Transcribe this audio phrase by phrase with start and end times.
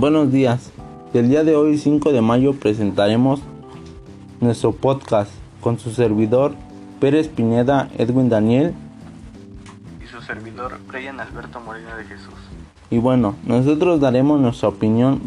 [0.00, 0.70] Buenos días.
[1.12, 3.40] El día de hoy, 5 de mayo, presentaremos
[4.40, 5.28] nuestro podcast
[5.60, 6.54] con su servidor
[7.00, 8.74] Pérez Pineda Edwin Daniel
[10.00, 12.32] y su servidor Brian Alberto Moreno de Jesús.
[12.90, 15.20] Y bueno, nosotros daremos nuestra opinión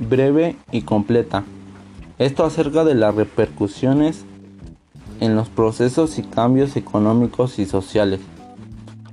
[0.00, 1.44] breve y completa.
[2.18, 4.24] Esto acerca de las repercusiones
[5.20, 8.18] en los procesos y cambios económicos y sociales.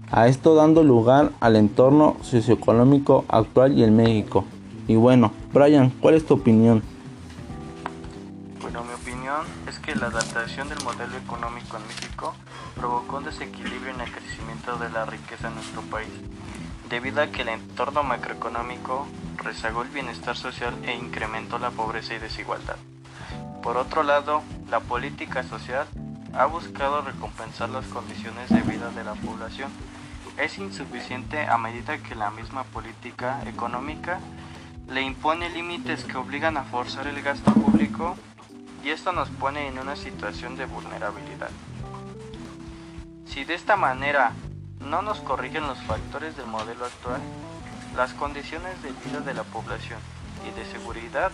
[0.10, 4.46] A esto dando lugar al entorno socioeconómico actual y en México.
[4.88, 6.84] Y bueno, Brian, ¿cuál es tu opinión?
[8.62, 12.36] Bueno, mi opinión es que la adaptación del modelo económico en México
[12.76, 16.10] provocó un desequilibrio en el crecimiento de la riqueza en nuestro país,
[16.90, 19.08] debido a que el entorno macroeconómico
[19.44, 22.78] rezagó el bienestar social e incrementó la pobreza y desigualdad.
[23.64, 25.88] Por otro lado, la política social
[26.34, 29.72] ha buscado recompensar las condiciones de vida de la población.
[30.38, 34.20] Es insuficiente a medida que la misma política económica
[34.90, 38.16] le impone límites que obligan a forzar el gasto público
[38.84, 41.50] y esto nos pone en una situación de vulnerabilidad.
[43.26, 44.34] Si de esta manera
[44.80, 47.20] no nos corrigen los factores del modelo actual,
[47.96, 50.00] las condiciones de vida de la población
[50.48, 51.32] y de seguridad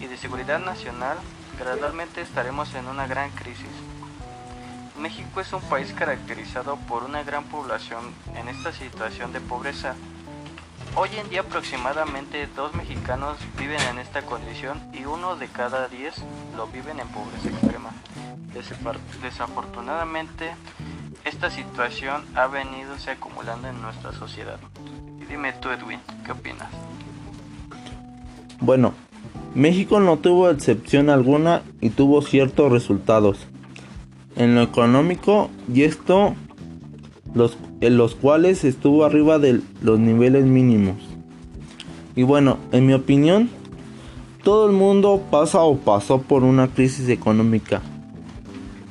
[0.00, 1.18] y de seguridad nacional
[1.58, 3.66] gradualmente estaremos en una gran crisis.
[4.98, 9.94] México es un país caracterizado por una gran población en esta situación de pobreza.
[10.98, 16.14] Hoy en día aproximadamente dos mexicanos viven en esta condición y uno de cada diez
[16.56, 17.90] lo viven en pobreza extrema.
[19.22, 20.52] Desafortunadamente,
[21.26, 24.58] esta situación ha venido se acumulando en nuestra sociedad.
[25.28, 26.70] Dime tú Edwin, ¿qué opinas?
[28.60, 28.94] Bueno,
[29.54, 33.46] México no tuvo excepción alguna y tuvo ciertos resultados
[34.34, 36.34] en lo económico y esto
[37.36, 40.96] los, en los cuales estuvo arriba de los niveles mínimos.
[42.16, 43.50] Y bueno, en mi opinión,
[44.42, 47.82] todo el mundo pasa o pasó por una crisis económica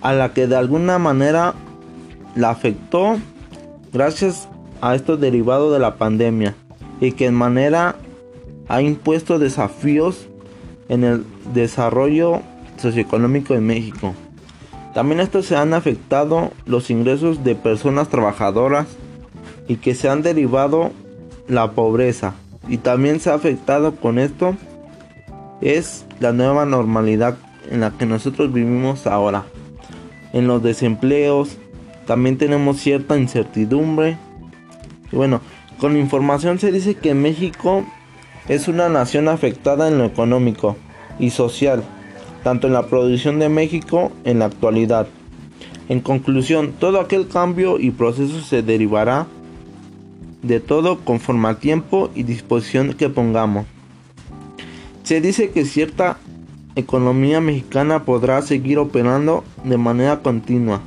[0.01, 1.55] a la que de alguna manera
[2.35, 3.17] la afectó
[3.91, 4.47] gracias
[4.81, 6.55] a esto derivado de la pandemia
[7.01, 7.95] y que en manera
[8.67, 10.27] ha impuesto desafíos
[10.89, 12.41] en el desarrollo
[12.77, 14.13] socioeconómico de México.
[14.95, 18.87] También estos se han afectado los ingresos de personas trabajadoras
[19.67, 20.93] y que se han derivado
[21.49, 22.33] la pobreza.
[22.69, 24.55] Y también se ha afectado con esto
[25.59, 27.37] es la nueva normalidad
[27.69, 29.43] en la que nosotros vivimos ahora.
[30.31, 31.57] En los desempleos
[32.07, 34.17] también tenemos cierta incertidumbre.
[35.11, 35.41] Y bueno,
[35.77, 37.83] con información se dice que México
[38.47, 40.77] es una nación afectada en lo económico
[41.19, 41.83] y social
[42.45, 45.07] tanto en la producción de México en la actualidad.
[45.89, 49.25] En conclusión, todo aquel cambio y proceso se derivará
[50.43, 53.65] de todo conforme al tiempo y disposición que pongamos.
[55.01, 56.19] Se dice que cierta
[56.75, 60.81] economía mexicana podrá seguir operando de manera continua,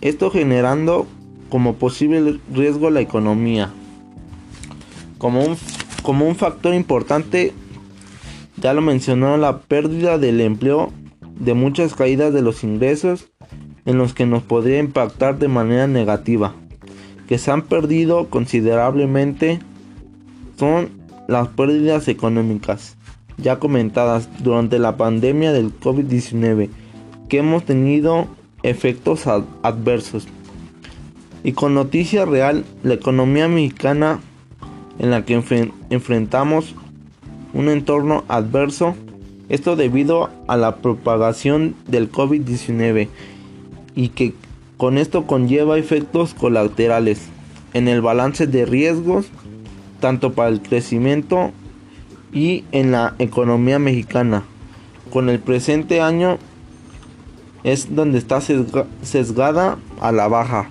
[0.00, 1.06] esto generando
[1.50, 3.70] como posible riesgo la economía.
[5.18, 5.56] Como un,
[6.02, 7.52] como un factor importante
[8.60, 10.92] ya lo mencionó la pérdida del empleo
[11.38, 13.28] de muchas caídas de los ingresos
[13.84, 16.54] en los que nos podría impactar de manera negativa,
[17.28, 19.60] que se han perdido considerablemente
[20.58, 20.90] son
[21.28, 22.96] las pérdidas económicas
[23.36, 26.68] ya comentadas durante la pandemia del COVID-19,
[27.28, 28.26] que hemos tenido
[28.62, 29.26] efectos
[29.62, 30.26] adversos.
[31.44, 34.18] Y con noticia real, la economía mexicana
[34.98, 35.40] en la que
[35.90, 36.74] enfrentamos
[37.54, 38.94] un entorno adverso,
[39.48, 43.08] esto debido a la propagación del COVID-19
[43.94, 44.34] y que
[44.76, 47.28] con esto conlleva efectos colaterales
[47.74, 49.26] en el balance de riesgos
[50.00, 51.52] tanto para el crecimiento
[52.32, 54.44] y en la economía mexicana.
[55.10, 56.38] Con el presente año
[57.64, 60.70] es donde está sesgada a la baja.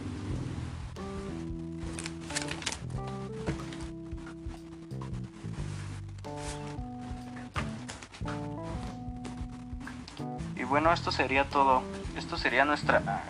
[10.69, 11.81] Bueno, esto sería todo.
[12.15, 13.23] Esto sería nuestra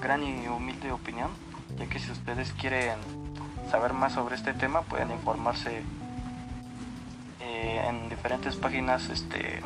[0.00, 1.30] gran y humilde opinión,
[1.78, 2.98] ya que si ustedes quieren
[3.70, 5.82] saber más sobre este tema, pueden informarse
[7.40, 9.60] eh, en diferentes páginas este,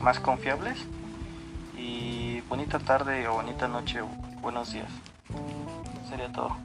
[0.00, 0.78] más confiables.
[1.78, 4.00] Y bonita tarde o bonita noche
[4.40, 4.90] buenos días.
[6.08, 6.56] Sería todo.